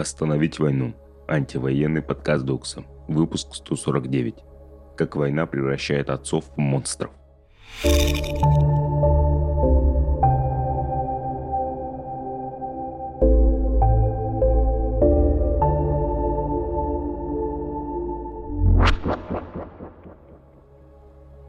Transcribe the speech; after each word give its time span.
Остановить 0.00 0.58
войну. 0.58 0.94
Антивоенный 1.28 2.00
подкаст 2.00 2.46
Докса. 2.46 2.84
Выпуск 3.06 3.54
149. 3.54 4.34
Как 4.96 5.14
война 5.14 5.44
превращает 5.44 6.08
отцов 6.08 6.46
в 6.56 6.58
монстров. 6.58 7.10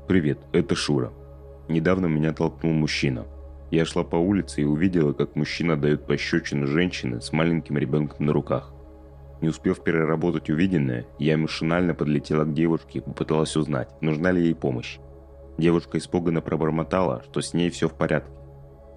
Привет, 0.09 0.39
это 0.51 0.75
Шура. 0.75 1.13
Недавно 1.69 2.07
меня 2.07 2.33
толкнул 2.33 2.73
мужчина. 2.73 3.25
Я 3.71 3.85
шла 3.85 4.03
по 4.03 4.17
улице 4.17 4.61
и 4.61 4.65
увидела, 4.65 5.13
как 5.13 5.37
мужчина 5.37 5.77
дает 5.77 6.05
пощечину 6.05 6.67
женщины 6.67 7.21
с 7.21 7.31
маленьким 7.31 7.77
ребенком 7.77 8.25
на 8.25 8.33
руках. 8.33 8.73
Не 9.39 9.47
успев 9.47 9.81
переработать 9.81 10.49
увиденное, 10.49 11.07
я 11.17 11.37
машинально 11.37 11.95
подлетела 11.95 12.43
к 12.43 12.53
девушке 12.53 12.99
и 12.99 13.01
попыталась 13.01 13.55
узнать, 13.55 13.89
нужна 14.01 14.31
ли 14.31 14.43
ей 14.43 14.53
помощь. 14.53 14.99
Девушка 15.57 15.97
испуганно 15.97 16.41
пробормотала, 16.41 17.23
что 17.23 17.39
с 17.39 17.53
ней 17.53 17.69
все 17.69 17.87
в 17.87 17.93
порядке. 17.93 18.31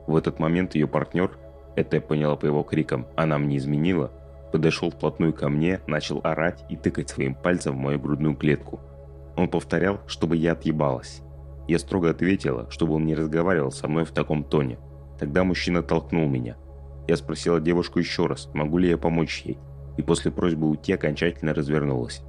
В 0.09 0.17
этот 0.17 0.41
момент 0.41 0.75
ее 0.75 0.89
партнер, 0.89 1.31
это 1.77 1.97
я 1.97 2.03
поняла 2.03 2.35
по 2.37 2.47
его 2.47 2.65
крикам, 2.65 3.07
она 3.17 3.39
мне 3.39 3.59
изменила, 3.59 4.11
подошел 4.53 4.91
вплотную 4.91 5.33
ко 5.33 5.49
мне, 5.49 5.81
начал 5.87 6.21
орать 6.25 6.65
и 6.69 6.77
тыкать 6.77 7.11
своим 7.11 7.37
пальцем 7.37 7.77
в 7.77 7.81
мою 7.81 8.01
грудную 8.01 8.35
клетку. 8.35 8.81
Он 9.37 9.49
повторял, 9.49 10.01
чтобы 10.07 10.37
я 10.37 10.53
отъебалась. 10.53 11.24
Я 11.67 11.79
строго 11.79 12.11
ответила, 12.11 12.71
чтобы 12.71 12.95
он 12.95 13.07
не 13.07 13.15
разговаривал 13.15 13.71
со 13.71 13.89
мной 13.89 14.05
в 14.05 14.13
таком 14.13 14.45
тоне. 14.45 14.79
Тогда 15.19 15.45
мужчина 15.45 15.83
толкнул 15.83 16.29
меня. 16.29 16.57
Я 17.09 17.17
спросила 17.17 17.61
девушку 17.61 17.99
еще 17.99 18.27
раз, 18.27 18.49
могу 18.55 18.79
ли 18.79 18.89
я 18.89 18.99
помочь 18.99 19.43
ей, 19.45 19.59
и 19.97 20.03
после 20.03 20.31
просьбы 20.31 20.69
уйти 20.69 20.93
окончательно 20.93 21.55
развернулась. 21.55 22.23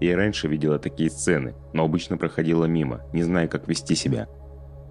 Я 0.00 0.16
раньше 0.16 0.48
видела 0.48 0.78
такие 0.78 1.08
сцены, 1.08 1.54
но 1.72 1.84
обычно 1.84 2.16
проходила 2.16 2.64
мимо, 2.64 3.02
не 3.12 3.22
зная, 3.22 3.48
как 3.48 3.68
вести 3.68 3.94
себя. 3.94 4.28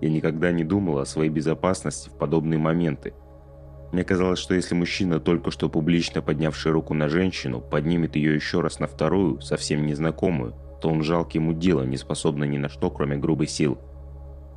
Я 0.01 0.09
никогда 0.09 0.51
не 0.51 0.63
думала 0.63 1.03
о 1.03 1.05
своей 1.05 1.29
безопасности 1.29 2.09
в 2.09 2.13
подобные 2.13 2.57
моменты. 2.57 3.13
Мне 3.91 4.03
казалось, 4.03 4.39
что 4.39 4.55
если 4.55 4.73
мужчина, 4.73 5.19
только 5.19 5.51
что 5.51 5.69
публично 5.69 6.21
поднявший 6.21 6.71
руку 6.71 6.93
на 6.93 7.09
женщину, 7.09 7.61
поднимет 7.61 8.15
ее 8.15 8.33
еще 8.33 8.61
раз 8.61 8.79
на 8.79 8.87
вторую, 8.87 9.39
совсем 9.41 9.85
незнакомую, 9.85 10.55
что 10.83 10.89
он 10.89 11.01
жалкий 11.01 11.39
мудила, 11.39 11.83
не 11.83 11.95
способный 11.95 12.45
ни 12.45 12.57
на 12.57 12.67
что, 12.67 12.91
кроме 12.91 13.15
грубой 13.15 13.47
сил. 13.47 13.77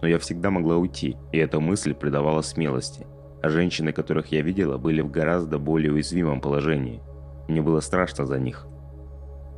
Но 0.03 0.09
я 0.09 0.19
всегда 0.19 0.51
могла 0.51 0.75
уйти, 0.75 1.17
и 1.31 1.39
эта 1.39 1.61
мысль 1.61 1.95
придавала 1.95 2.43
смелости. 2.43 3.07
А 3.45 3.49
женщины, 3.49 3.93
которых 3.93 4.33
я 4.33 4.43
видела, 4.43 4.77
были 4.77 5.03
в 5.03 5.11
гораздо 5.13 5.61
более 5.61 5.93
уязвимом 5.93 6.41
положении. 6.41 7.01
Мне 7.47 7.63
было 7.63 7.79
страшно 7.79 8.27
за 8.27 8.41
них. 8.41 8.67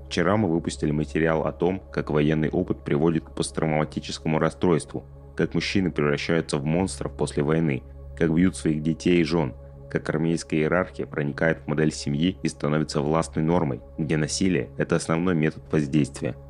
Вчера 0.08 0.36
мы 0.36 0.50
выпустили 0.50 0.90
материал 0.90 1.46
о 1.46 1.52
том, 1.52 1.80
как 1.90 2.10
военный 2.10 2.50
опыт 2.50 2.84
приводит 2.84 3.24
к 3.24 3.30
посттравматическому 3.34 4.38
расстройству, 4.38 5.06
как 5.38 5.54
мужчины 5.54 5.90
превращаются 5.90 6.58
в 6.58 6.66
монстров 6.66 7.16
после 7.16 7.42
войны, 7.42 7.82
как 8.14 8.30
бьют 8.34 8.56
своих 8.56 8.82
детей 8.82 9.22
и 9.22 9.24
жен, 9.24 9.54
как 9.90 10.06
армейская 10.10 10.60
иерархия 10.60 11.06
проникает 11.06 11.60
в 11.60 11.66
модель 11.66 11.92
семьи 11.92 12.36
и 12.42 12.48
становится 12.48 13.00
властной 13.00 13.42
нормой, 13.42 13.80
где 13.96 14.18
насилие– 14.18 14.68
это 14.76 14.96
основной 14.96 15.34
метод 15.34 15.62
воздействия– 15.72 16.36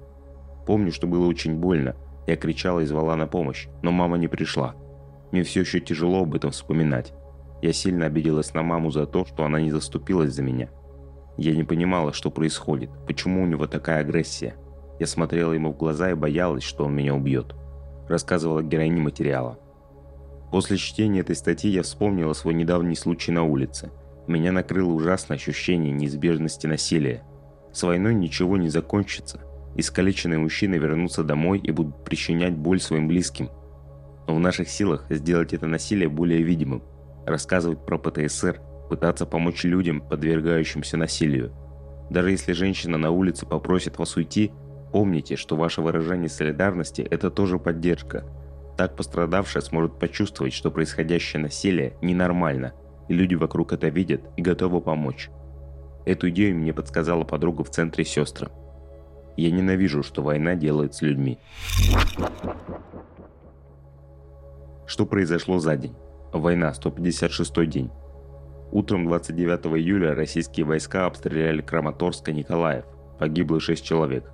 Помню, 0.68 0.92
что 0.92 1.06
было 1.06 1.26
очень 1.26 1.54
больно. 1.54 1.96
Я 2.26 2.36
кричала 2.36 2.80
и 2.80 2.84
звала 2.84 3.16
на 3.16 3.26
помощь, 3.26 3.68
но 3.80 3.90
мама 3.90 4.18
не 4.18 4.28
пришла. 4.28 4.74
Мне 5.32 5.42
все 5.42 5.60
еще 5.60 5.80
тяжело 5.80 6.24
об 6.24 6.34
этом 6.34 6.50
вспоминать. 6.50 7.14
Я 7.62 7.72
сильно 7.72 8.04
обиделась 8.04 8.52
на 8.52 8.62
маму 8.62 8.90
за 8.90 9.06
то, 9.06 9.24
что 9.24 9.44
она 9.46 9.62
не 9.62 9.70
заступилась 9.70 10.34
за 10.34 10.42
меня. 10.42 10.68
Я 11.38 11.56
не 11.56 11.64
понимала, 11.64 12.12
что 12.12 12.30
происходит, 12.30 12.90
почему 13.06 13.44
у 13.44 13.46
него 13.46 13.66
такая 13.66 14.02
агрессия. 14.02 14.56
Я 15.00 15.06
смотрела 15.06 15.54
ему 15.54 15.72
в 15.72 15.78
глаза 15.78 16.10
и 16.10 16.14
боялась, 16.14 16.64
что 16.64 16.84
он 16.84 16.94
меня 16.94 17.14
убьет. 17.14 17.54
Рассказывала 18.06 18.62
героиня 18.62 19.00
материала. 19.00 19.58
После 20.52 20.76
чтения 20.76 21.20
этой 21.20 21.34
статьи 21.34 21.70
я 21.70 21.82
вспомнила 21.82 22.34
свой 22.34 22.52
недавний 22.52 22.94
случай 22.94 23.32
на 23.32 23.42
улице. 23.42 23.90
Меня 24.26 24.52
накрыло 24.52 24.92
ужасное 24.92 25.38
ощущение 25.38 25.92
неизбежности 25.94 26.66
насилия. 26.66 27.22
С 27.72 27.82
войной 27.84 28.12
ничего 28.12 28.58
не 28.58 28.68
закончится, 28.68 29.40
Искалеченные 29.76 30.38
мужчины 30.38 30.74
вернутся 30.76 31.22
домой 31.22 31.58
и 31.58 31.70
будут 31.70 32.04
причинять 32.04 32.56
боль 32.56 32.80
своим 32.80 33.08
близким. 33.08 33.50
Но 34.26 34.34
в 34.34 34.40
наших 34.40 34.68
силах 34.68 35.06
сделать 35.10 35.54
это 35.54 35.66
насилие 35.66 36.08
более 36.08 36.42
видимым, 36.42 36.82
рассказывать 37.26 37.84
про 37.84 37.98
ПТСР, 37.98 38.60
пытаться 38.88 39.26
помочь 39.26 39.64
людям, 39.64 40.00
подвергающимся 40.00 40.96
насилию. 40.96 41.52
Даже 42.10 42.30
если 42.30 42.52
женщина 42.52 42.98
на 42.98 43.10
улице 43.10 43.46
попросит 43.46 43.98
вас 43.98 44.16
уйти, 44.16 44.50
помните, 44.92 45.36
что 45.36 45.56
ваше 45.56 45.82
выражение 45.82 46.28
солидарности– 46.28 47.02
это 47.10 47.30
тоже 47.30 47.58
поддержка. 47.58 48.24
Так 48.76 48.96
пострадавшая 48.96 49.62
сможет 49.62 49.98
почувствовать, 49.98 50.54
что 50.54 50.70
происходящее 50.70 51.42
насилие 51.42 51.96
ненормально, 52.00 52.72
и 53.08 53.14
люди 53.14 53.34
вокруг 53.34 53.72
это 53.72 53.88
видят 53.88 54.22
и 54.36 54.42
готовы 54.42 54.80
помочь. 54.80 55.30
Эту 56.06 56.30
идею 56.30 56.56
мне 56.56 56.72
подсказала 56.72 57.24
подруга 57.24 57.64
в 57.64 57.70
центре 57.70 58.04
сестры. 58.04 58.48
Я 59.38 59.52
ненавижу, 59.52 60.02
что 60.02 60.20
война 60.20 60.56
делает 60.56 60.94
с 60.94 61.02
людьми. 61.02 61.38
Что 64.84 65.06
произошло 65.06 65.60
за 65.60 65.76
день? 65.76 65.94
Война, 66.32 66.74
156 66.74 67.64
день. 67.68 67.88
Утром 68.72 69.06
29 69.06 69.78
июля 69.80 70.16
российские 70.16 70.66
войска 70.66 71.06
обстреляли 71.06 71.62
Краматорск 71.62 72.28
и 72.30 72.32
Николаев. 72.32 72.84
Погибло 73.20 73.60
6 73.60 73.84
человек. 73.84 74.28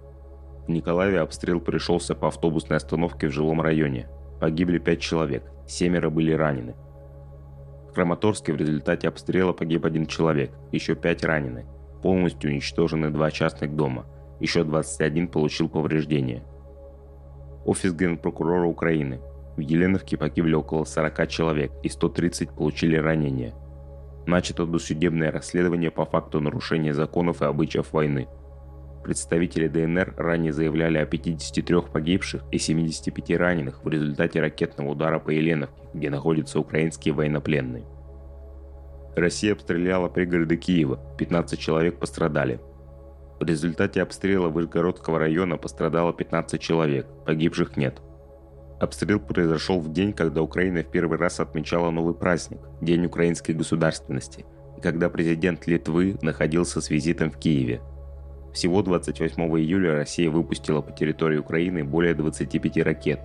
В 0.66 0.70
Николаеве 0.70 1.20
обстрел 1.20 1.60
пришелся 1.60 2.14
по 2.14 2.28
автобусной 2.28 2.78
остановке 2.78 3.28
в 3.28 3.30
жилом 3.30 3.60
районе. 3.60 4.08
Погибли 4.40 4.78
5 4.78 5.00
человек, 5.00 5.44
семеро 5.68 6.08
были 6.08 6.32
ранены. 6.32 6.76
В 7.90 7.92
Краматорске 7.92 8.54
в 8.54 8.56
результате 8.56 9.08
обстрела 9.08 9.52
погиб 9.52 9.84
один 9.84 10.06
человек, 10.06 10.52
еще 10.72 10.94
5 10.94 11.24
ранены. 11.24 11.66
Полностью 12.02 12.50
уничтожены 12.50 13.10
два 13.10 13.30
частных 13.30 13.76
дома– 13.76 14.06
еще 14.40 14.64
21 14.64 15.28
получил 15.28 15.68
повреждения. 15.68 16.42
Офис 17.64 17.94
генпрокурора 17.94 18.66
Украины. 18.66 19.20
В 19.56 19.60
Еленовке 19.60 20.16
погибли 20.16 20.54
около 20.54 20.84
40 20.84 21.28
человек 21.28 21.72
и 21.82 21.88
130 21.88 22.50
получили 22.50 22.96
ранения. 22.96 23.54
Начато 24.26 24.66
досудебное 24.66 25.30
расследование 25.30 25.90
по 25.90 26.04
факту 26.04 26.40
нарушения 26.40 26.92
законов 26.92 27.42
и 27.42 27.44
обычаев 27.44 27.92
войны. 27.92 28.26
Представители 29.04 29.68
ДНР 29.68 30.14
ранее 30.16 30.52
заявляли 30.52 30.96
о 30.96 31.04
53 31.04 31.82
погибших 31.92 32.42
и 32.50 32.58
75 32.58 33.38
раненых 33.38 33.84
в 33.84 33.88
результате 33.88 34.40
ракетного 34.40 34.90
удара 34.90 35.18
по 35.18 35.30
Еленовке, 35.30 35.82
где 35.92 36.08
находятся 36.08 36.58
украинские 36.58 37.12
военнопленные. 37.12 37.84
Россия 39.14 39.52
обстреляла 39.52 40.08
пригороды 40.08 40.56
Киева, 40.56 40.98
15 41.18 41.58
человек 41.58 41.98
пострадали, 41.98 42.60
в 43.40 43.44
результате 43.44 44.00
обстрела 44.00 44.48
Вышгородского 44.48 45.18
района 45.18 45.56
пострадало 45.56 46.12
15 46.12 46.60
человек, 46.60 47.06
погибших 47.26 47.76
нет. 47.76 48.00
Обстрел 48.80 49.18
произошел 49.18 49.80
в 49.80 49.92
день, 49.92 50.12
когда 50.12 50.40
Украина 50.42 50.82
в 50.82 50.90
первый 50.90 51.18
раз 51.18 51.40
отмечала 51.40 51.90
новый 51.90 52.14
праздник– 52.14 52.60
День 52.80 53.06
украинской 53.06 53.52
государственности, 53.52 54.44
и 54.76 54.80
когда 54.80 55.08
президент 55.08 55.66
Литвы 55.66 56.16
находился 56.22 56.80
с 56.80 56.90
визитом 56.90 57.30
в 57.30 57.38
Киеве. 57.38 57.80
Всего 58.52 58.82
28 58.82 59.42
июля 59.58 59.96
Россия 59.96 60.30
выпустила 60.30 60.80
по 60.80 60.92
территории 60.92 61.38
Украины 61.38 61.82
более 61.82 62.14
25 62.14 62.76
ракет. 62.84 63.20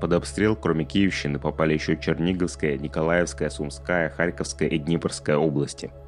Под 0.00 0.12
обстрел, 0.12 0.56
кроме 0.56 0.84
Киевщины, 0.84 1.38
попали 1.38 1.74
еще 1.74 1.96
Черниговская, 1.96 2.76
Николаевская, 2.76 3.50
Сумская, 3.50 4.10
Харьковская 4.10 4.68
и 4.68 4.78
Днепрская 4.78 5.36
области– 5.36 5.92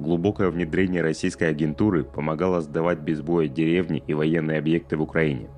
Глубокое 0.00 0.48
внедрение 0.48 1.02
российской 1.02 1.50
агентуры 1.50 2.04
помогало 2.04 2.62
сдавать 2.62 3.00
без 3.00 3.20
боя 3.20 3.48
деревни 3.48 4.02
и 4.06 4.14
военные 4.14 4.58
объекты 4.58 4.96
в 4.96 5.02
Украине. 5.02 5.50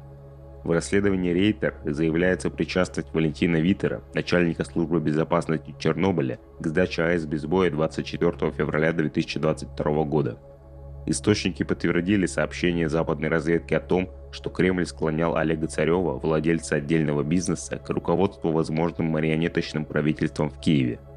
В 0.65 0.73
расследовании 0.73 1.31
Рейтер 1.31 1.77
заявляется 1.85 2.51
причастность 2.51 3.15
Валентина 3.15 3.59
Витера, 3.59 4.03
начальника 4.15 4.65
службы 4.65 4.99
безопасности 4.99 5.77
Чернобыля, 5.79 6.41
к 6.59 6.67
сдаче 6.67 7.05
АЭС 7.05 7.25
без 7.25 7.47
боя 7.47 7.71
24 7.71 8.51
февраля 8.51 8.93
2022 8.93 10.05
года. 10.07 10.37
Источники 11.07 11.63
подтвердили 11.63 12.27
сообщение 12.27 12.89
западной 12.89 13.29
разведки 13.29 13.75
о 13.75 13.81
том, 13.81 14.11
что 14.33 14.51
Кремль 14.51 14.87
склонял 14.87 15.37
Олега 15.37 15.69
Царева, 15.69 16.19
владельца 16.19 16.77
отдельного 16.77 17.23
бизнеса, 17.23 17.77
к 17.77 17.89
руководству 17.91 18.51
возможным 18.51 19.07
марионеточным 19.07 19.85
правительством 19.85 20.51
в 20.51 20.59
Киеве– 20.59 20.99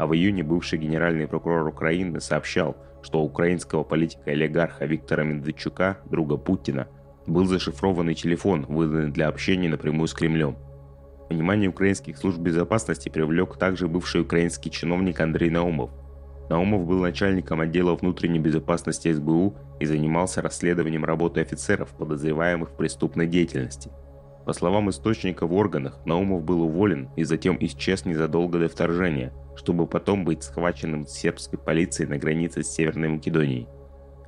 а 0.00 0.06
в 0.06 0.14
июне 0.14 0.42
бывший 0.42 0.78
генеральный 0.78 1.28
прокурор 1.28 1.68
Украины 1.68 2.22
сообщал, 2.22 2.74
что 3.02 3.20
у 3.20 3.26
украинского 3.26 3.84
политика-олигарха 3.84 4.86
Виктора 4.86 5.24
Медведчука, 5.24 5.98
друга 6.06 6.38
Путина, 6.38 6.88
был 7.26 7.44
зашифрованный 7.44 8.14
телефон, 8.14 8.64
выданный 8.66 9.10
для 9.10 9.28
общения 9.28 9.68
напрямую 9.68 10.08
с 10.08 10.14
Кремлем. 10.14 10.56
Внимание 11.28 11.68
украинских 11.68 12.16
служб 12.16 12.38
безопасности 12.38 13.10
привлек 13.10 13.58
также 13.58 13.88
бывший 13.88 14.22
украинский 14.22 14.70
чиновник 14.70 15.20
Андрей 15.20 15.50
Наумов. 15.50 15.90
Наумов 16.48 16.86
был 16.86 17.02
начальником 17.02 17.60
отдела 17.60 17.94
внутренней 17.94 18.38
безопасности 18.38 19.12
СБУ 19.12 19.54
и 19.80 19.84
занимался 19.84 20.40
расследованием 20.40 21.04
работы 21.04 21.42
офицеров, 21.42 21.90
подозреваемых 21.90 22.70
в 22.70 22.76
преступной 22.76 23.26
деятельности. 23.26 23.90
По 24.50 24.54
словам 24.54 24.90
источника 24.90 25.46
в 25.46 25.54
органах, 25.54 26.04
Наумов 26.04 26.42
был 26.42 26.62
уволен 26.62 27.08
и 27.14 27.22
затем 27.22 27.56
исчез 27.60 28.04
незадолго 28.04 28.58
до 28.58 28.68
вторжения, 28.68 29.32
чтобы 29.54 29.86
потом 29.86 30.24
быть 30.24 30.42
схваченным 30.42 31.06
сербской 31.06 31.56
полицией 31.56 32.10
на 32.10 32.18
границе 32.18 32.64
с 32.64 32.72
Северной 32.72 33.10
Македонией. 33.10 33.68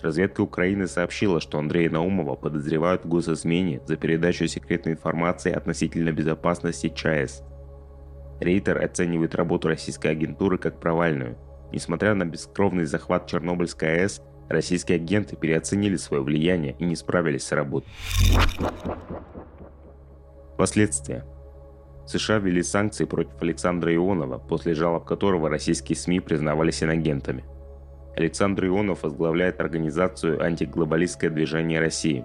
Разведка 0.00 0.42
Украины 0.42 0.86
сообщила, 0.86 1.40
что 1.40 1.58
Андрея 1.58 1.90
Наумова 1.90 2.36
подозревают 2.36 3.04
в 3.04 3.08
госизмене 3.08 3.80
за 3.84 3.96
передачу 3.96 4.46
секретной 4.46 4.92
информации 4.92 5.50
относительно 5.50 6.12
безопасности 6.12 6.88
ЧАЭС. 6.88 7.42
Рейтер 8.38 8.80
оценивает 8.80 9.34
работу 9.34 9.66
российской 9.66 10.12
агентуры 10.12 10.56
как 10.56 10.78
провальную– 10.78 11.36
Несмотря 11.72 12.14
на 12.14 12.26
бескровный 12.26 12.84
захват 12.84 13.26
Чернобыльской 13.26 14.02
АЭС, 14.02 14.22
российские 14.50 14.96
агенты 14.96 15.36
переоценили 15.36 15.96
свое 15.96 16.22
влияние 16.22 16.76
и 16.78 16.84
не 16.84 16.96
справились 16.96 17.44
с 17.44 17.52
работой. 17.52 17.90
Последствия. 20.62 21.24
США 22.06 22.38
ввели 22.38 22.62
санкции 22.62 23.04
против 23.04 23.32
Александра 23.42 23.92
Ионова, 23.92 24.38
после 24.38 24.74
жалоб 24.74 25.04
которого 25.04 25.48
российские 25.48 25.96
СМИ 25.96 26.20
признавались 26.20 26.84
инагентами. 26.84 27.42
Александр 28.16 28.66
Ионов 28.66 29.02
возглавляет 29.02 29.60
организацию 29.60 30.40
«Антиглобалистское 30.40 31.30
движение 31.30 31.80
России», 31.80 32.24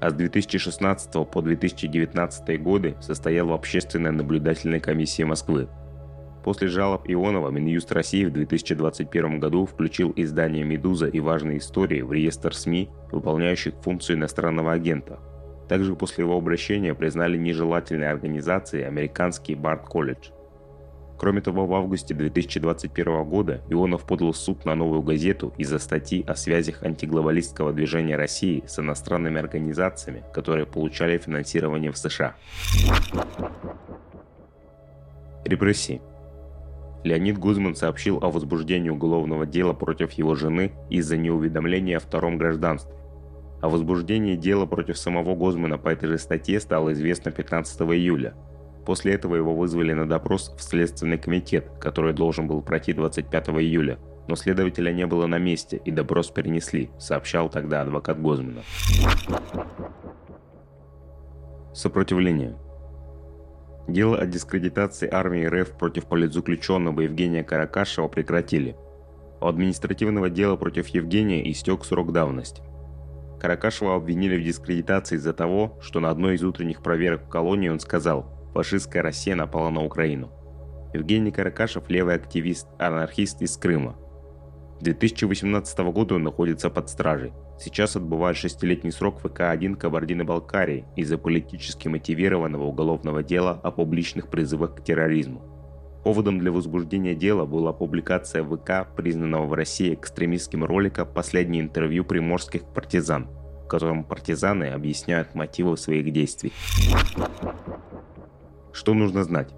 а 0.00 0.10
с 0.10 0.14
2016 0.14 1.28
по 1.28 1.42
2019 1.42 2.62
годы 2.62 2.94
состоял 3.00 3.48
в 3.48 3.52
Общественной 3.52 4.12
наблюдательной 4.12 4.78
комиссии 4.78 5.24
Москвы– 5.24 5.68
После 6.44 6.66
жалоб 6.66 7.02
Ионова 7.06 7.50
Минюст 7.50 7.92
России 7.92 8.24
в 8.24 8.32
2021 8.32 9.38
году 9.38 9.64
включил 9.64 10.12
издание 10.16 10.64
«Медуза» 10.64 11.06
и 11.06 11.20
«Важные 11.20 11.58
истории» 11.58 12.00
в 12.02 12.12
реестр 12.12 12.52
СМИ, 12.52 12.90
выполняющих 13.12 13.74
функцию 13.82 14.16
иностранного 14.16 14.72
агента. 14.72 15.20
Также 15.72 15.96
после 15.96 16.24
его 16.24 16.36
обращения 16.36 16.94
признали 16.94 17.38
нежелательной 17.38 18.10
организацией 18.10 18.82
американский 18.82 19.54
Барт-колледж. 19.54 20.28
Кроме 21.16 21.40
того, 21.40 21.64
в 21.64 21.74
августе 21.74 22.12
2021 22.12 23.24
года 23.24 23.62
Ионов 23.70 24.04
подал 24.06 24.32
в 24.32 24.36
суд 24.36 24.66
на 24.66 24.74
новую 24.74 25.00
газету 25.00 25.54
из-за 25.56 25.78
статьи 25.78 26.26
о 26.28 26.34
связях 26.34 26.82
антиглобалистского 26.82 27.72
движения 27.72 28.16
России 28.16 28.62
с 28.66 28.80
иностранными 28.80 29.40
организациями, 29.40 30.22
которые 30.34 30.66
получали 30.66 31.16
финансирование 31.16 31.90
в 31.90 31.96
США. 31.96 32.34
Репрессии. 35.46 36.02
Леонид 37.02 37.38
Гузман 37.38 37.76
сообщил 37.76 38.18
о 38.20 38.30
возбуждении 38.30 38.90
уголовного 38.90 39.46
дела 39.46 39.72
против 39.72 40.12
его 40.12 40.34
жены 40.34 40.72
из-за 40.90 41.16
неуведомления 41.16 41.96
о 41.96 42.00
втором 42.00 42.36
гражданстве. 42.36 43.01
О 43.62 43.68
возбуждении 43.68 44.34
дела 44.34 44.66
против 44.66 44.98
самого 44.98 45.36
Гузмана 45.36 45.78
по 45.78 45.88
этой 45.88 46.08
же 46.08 46.18
статье 46.18 46.58
стало 46.58 46.92
известно 46.94 47.30
15 47.30 47.80
июля. 47.82 48.34
После 48.84 49.14
этого 49.14 49.36
его 49.36 49.54
вызвали 49.54 49.92
на 49.92 50.08
допрос 50.08 50.52
в 50.58 50.60
Следственный 50.60 51.16
комитет, 51.16 51.70
который 51.80 52.12
должен 52.12 52.48
был 52.48 52.60
пройти 52.60 52.92
25 52.92 53.50
июля, 53.50 54.00
но 54.26 54.34
следователя 54.34 54.92
не 54.92 55.06
было 55.06 55.26
на 55.26 55.38
месте 55.38 55.80
и 55.84 55.92
допрос 55.92 56.30
перенесли, 56.30 56.90
сообщал 56.98 57.48
тогда 57.48 57.82
адвокат 57.82 58.20
Гозмана. 58.20 58.62
Сопротивление. 61.72 62.56
Дело 63.86 64.18
о 64.18 64.26
дискредитации 64.26 65.08
армии 65.08 65.46
РФ 65.46 65.78
против 65.78 66.06
политзаключенного 66.06 67.02
Евгения 67.02 67.44
Каракашева 67.44 68.08
прекратили. 68.08 68.76
У 69.40 69.46
административного 69.46 70.30
дела 70.30 70.56
против 70.56 70.88
Евгения 70.88 71.48
истек 71.48 71.84
срок 71.84 72.12
давности. 72.12 72.60
Каракашева 73.42 73.96
обвинили 73.96 74.36
в 74.36 74.44
дискредитации 74.44 75.16
из-за 75.16 75.32
того, 75.32 75.76
что 75.82 75.98
на 75.98 76.10
одной 76.10 76.36
из 76.36 76.44
утренних 76.44 76.80
проверок 76.80 77.24
в 77.24 77.28
колонии 77.28 77.70
он 77.70 77.80
сказал 77.80 78.24
«фашистская 78.54 79.02
Россия 79.02 79.34
напала 79.34 79.68
на 79.70 79.84
Украину». 79.84 80.30
Евгений 80.94 81.32
Каракашев– 81.32 81.82
левый 81.88 82.14
активист, 82.14 82.68
анархист 82.78 83.42
из 83.42 83.56
Крыма. 83.56 83.96
2018 84.80 85.76
года 85.92 86.14
он 86.14 86.22
находится 86.22 86.70
под 86.70 86.88
стражей. 86.88 87.32
Сейчас 87.58 87.96
отбывает 87.96 88.36
шестилетний 88.36 88.92
срок 88.92 89.20
ВК-1 89.24 89.74
Кабардино-Балкарии 89.74 90.84
из-за 90.94 91.18
политически 91.18 91.88
мотивированного 91.88 92.62
уголовного 92.62 93.24
дела 93.24 93.58
о 93.64 93.72
публичных 93.72 94.28
призывах 94.28 94.76
к 94.76 94.84
терроризму. 94.84 95.51
Поводом 96.04 96.40
для 96.40 96.50
возбуждения 96.50 97.14
дела 97.14 97.46
была 97.46 97.72
публикация 97.72 98.42
ВК, 98.42 98.92
признанного 98.96 99.46
в 99.46 99.54
России 99.54 99.94
экстремистским 99.94 100.64
ролика 100.64 101.04
«Последнее 101.04 101.62
интервью 101.62 102.04
приморских 102.04 102.64
партизан», 102.64 103.28
в 103.64 103.68
котором 103.68 104.02
партизаны 104.02 104.70
объясняют 104.70 105.36
мотивы 105.36 105.76
своих 105.76 106.12
действий. 106.12 106.52
Что 108.72 108.94
нужно 108.94 109.22
знать? 109.22 109.54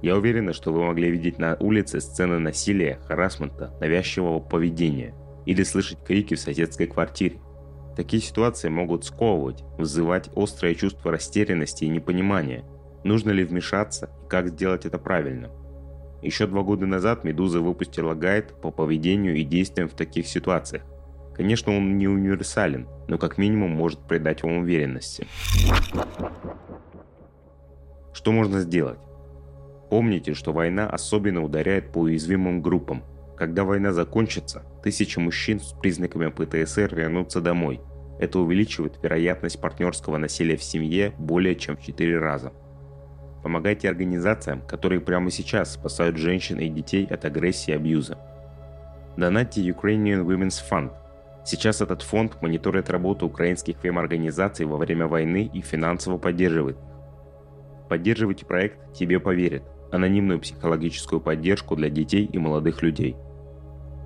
Я 0.00 0.16
уверена, 0.16 0.52
что 0.52 0.72
вы 0.72 0.84
могли 0.84 1.10
видеть 1.10 1.38
на 1.38 1.56
улице 1.58 2.00
сцены 2.00 2.38
насилия, 2.38 3.00
харасмента, 3.06 3.74
навязчивого 3.80 4.38
поведения 4.38 5.14
или 5.44 5.64
слышать 5.64 6.04
крики 6.04 6.34
в 6.34 6.40
соседской 6.40 6.86
квартире. 6.86 7.40
Такие 7.96 8.22
ситуации 8.22 8.68
могут 8.68 9.04
сковывать, 9.04 9.64
вызывать 9.76 10.30
острое 10.36 10.74
чувство 10.74 11.10
растерянности 11.10 11.84
и 11.84 11.88
непонимания, 11.88 12.64
нужно 13.04 13.30
ли 13.30 13.44
вмешаться 13.44 14.10
и 14.24 14.28
как 14.28 14.48
сделать 14.48 14.86
это 14.86 14.98
правильно. 14.98 15.50
Еще 16.22 16.46
два 16.46 16.62
года 16.62 16.86
назад 16.86 17.24
«Медуза» 17.24 17.60
выпустила 17.60 18.14
гайд 18.14 18.54
по 18.60 18.70
поведению 18.70 19.34
и 19.36 19.42
действиям 19.42 19.88
в 19.88 19.94
таких 19.94 20.26
ситуациях. 20.26 20.84
Конечно, 21.34 21.76
он 21.76 21.98
не 21.98 22.06
универсален, 22.06 22.86
но 23.08 23.18
как 23.18 23.38
минимум 23.38 23.72
может 23.72 24.00
придать 24.06 24.42
вам 24.42 24.58
уверенности. 24.58 25.26
Что 28.12 28.30
можно 28.30 28.60
сделать? 28.60 29.00
Помните, 29.90 30.34
что 30.34 30.52
война 30.52 30.88
особенно 30.88 31.42
ударяет 31.42 31.92
по 31.92 31.98
уязвимым 31.98 32.62
группам. 32.62 33.02
Когда 33.36 33.64
война 33.64 33.92
закончится, 33.92 34.62
тысячи 34.84 35.18
мужчин 35.18 35.58
с 35.58 35.72
признаками 35.72 36.30
ПТСР 36.30 36.94
вернутся 36.94 37.40
домой. 37.40 37.80
Это 38.20 38.38
увеличивает 38.38 38.98
вероятность 39.02 39.60
партнерского 39.60 40.18
насилия 40.18 40.56
в 40.56 40.62
семье 40.62 41.12
более 41.18 41.56
чем 41.56 41.76
в 41.76 41.82
4 41.82 42.18
раза. 42.18 42.52
Помогайте 43.42 43.88
организациям, 43.88 44.62
которые 44.62 45.00
прямо 45.00 45.30
сейчас 45.30 45.74
спасают 45.74 46.16
женщин 46.16 46.58
и 46.58 46.68
детей 46.68 47.06
от 47.06 47.24
агрессии 47.24 47.72
и 47.72 47.74
абьюза. 47.74 48.18
Донатьте 49.16 49.60
Ukrainian 49.62 50.24
Women's 50.24 50.62
Fund. 50.70 50.92
Сейчас 51.44 51.80
этот 51.80 52.02
фонд 52.02 52.40
мониторит 52.40 52.88
работу 52.88 53.26
украинских 53.26 53.76
фем-организаций 53.82 54.64
во 54.64 54.76
время 54.76 55.08
войны 55.08 55.50
и 55.52 55.60
финансово 55.60 56.18
поддерживает. 56.18 56.76
Поддерживайте 57.88 58.46
проект 58.46 58.94
«Тебе 58.94 59.18
поверят» 59.18 59.64
анонимную 59.90 60.40
психологическую 60.40 61.20
поддержку 61.20 61.76
для 61.76 61.90
детей 61.90 62.24
и 62.24 62.38
молодых 62.38 62.82
людей. 62.82 63.16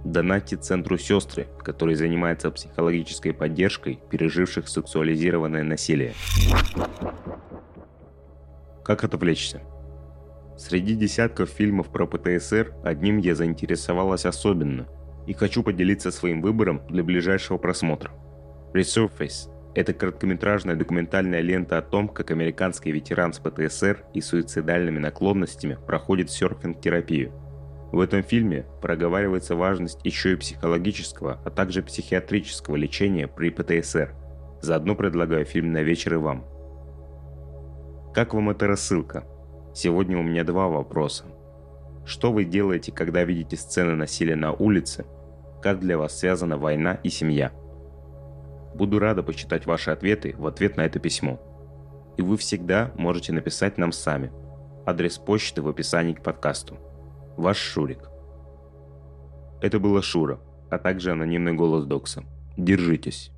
Донатьте 0.05 0.57
Центру 0.57 0.99
«Сестры», 0.99 1.47
который 1.63 1.95
занимается 1.95 2.51
психологической 2.51 3.33
поддержкой 3.33 4.01
переживших 4.11 4.69
сексуализированное 4.69 5.63
насилие. 5.63 6.15
Как 8.87 9.03
отвлечься? 9.03 9.63
Среди 10.57 10.95
десятков 10.95 11.51
фильмов 11.51 11.89
про 11.89 12.07
ПТСР 12.07 12.73
одним 12.85 13.19
я 13.19 13.35
заинтересовалась 13.35 14.25
особенно 14.25 14.87
и 15.27 15.33
хочу 15.33 15.65
поделиться 15.65 16.13
своим 16.13 16.41
выбором 16.41 16.81
для 16.89 17.03
ближайшего 17.03 17.59
просмотра. 17.59 18.13
Resurface 18.75 19.51
это 19.75 19.93
короткометражная 19.93 20.77
документальная 20.77 21.41
лента 21.41 21.79
о 21.79 21.83
том, 21.83 22.07
как 22.07 22.31
американский 22.31 22.93
ветеран 22.93 23.33
с 23.33 23.41
ПТСР 23.41 24.05
и 24.15 24.21
суицидальными 24.21 25.01
наклонностями 25.01 25.79
проходит 25.85 26.31
серфинг-терапию. 26.31 27.33
В 27.91 27.99
этом 27.99 28.23
фильме 28.23 28.67
проговаривается 28.81 29.57
важность 29.57 29.99
еще 30.05 30.35
и 30.35 30.37
психологического, 30.37 31.41
а 31.45 31.51
также 31.51 31.83
психиатрического 31.83 32.77
лечения 32.77 33.27
при 33.27 33.51
ПТСР. 33.51 34.15
Заодно 34.63 34.95
предлагаю 34.95 35.45
фильм 35.45 35.73
на 35.73 35.83
вечер 35.83 36.15
и 36.15 36.19
вам. 36.19 36.56
Как 38.17 38.33
вам 38.33 38.49
эта 38.49 38.67
рассылка? 38.67 39.27
Сегодня 39.75 40.17
у 40.17 40.23
меня 40.23 40.43
два 40.43 40.69
вопроса. 40.69 41.27
Что 42.07 42.33
вы 42.33 42.47
делаете, 42.47 42.91
когда 42.91 43.23
видите 43.25 43.59
сцены 43.59 43.95
насилия 43.95 44.37
на 44.37 44.55
улице? 44.55 45.05
Как 45.61 45.81
для 45.81 45.99
вас 45.99 46.19
связана 46.19 46.57
война 46.57 46.95
и 47.03 47.11
семья? 47.11 47.53
Буду 48.75 49.01
рада 49.01 49.23
почитать 49.23 49.67
ваши 49.67 49.91
ответы 49.91 50.35
в 50.39 50.47
ответ 50.47 50.79
на 50.79 50.87
это 50.87 50.99
письмо. 50.99 51.39
И 52.17 52.23
вы 52.23 52.39
всегда 52.39 52.91
можете 52.97 53.35
написать 53.35 53.77
нам 53.77 53.93
сами. 53.93 54.33
Адрес 54.87 55.19
почты 55.19 55.61
в 55.61 55.69
описании 55.69 56.15
к 56.15 56.23
подкасту. 56.23 56.79
Ваш 57.37 57.59
Шурик. 57.59 58.09
Это 59.61 59.79
была 59.79 60.01
Шура, 60.01 60.41
а 60.71 60.79
также 60.79 61.13
анонимный 61.13 61.53
голос 61.53 61.85
Докса. 61.85 62.25
Держитесь. 62.57 63.31